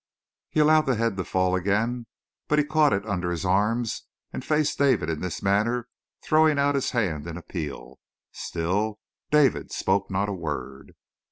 [0.49, 2.07] He allowed the head to fall again,
[2.47, 5.87] but he caught it under his arms and faced David in this manner,
[6.23, 7.99] throwing out his hand in appeal.
[8.31, 8.97] Still
[9.29, 10.95] David spoke not a word.